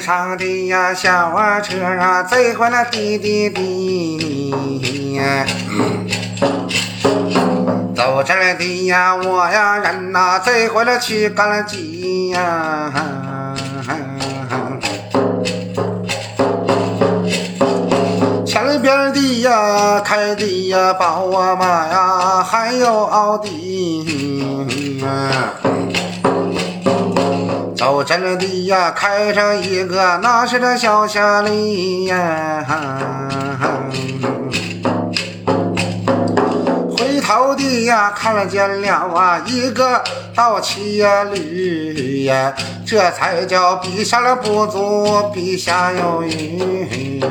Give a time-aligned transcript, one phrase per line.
[0.00, 5.20] 上的呀小车啊，贼欢了滴滴滴。
[7.94, 12.92] 走这儿的呀我呀人呐，贼欢了去赶了集呀。
[18.46, 25.06] 前边的呀开的呀宝啊马呀，还有奥迪。
[27.86, 32.64] 走真的呀开上一个那是这小夏利呀。
[36.90, 40.02] 回头的呀看见了啊一个
[40.34, 42.52] 倒骑呀驴呀，
[42.84, 47.22] 这才叫比上了不足，比下有余。